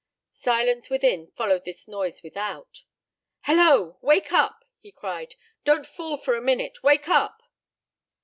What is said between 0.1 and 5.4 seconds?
Silence within followed this noise without. "Hello! Wake up!" he cried.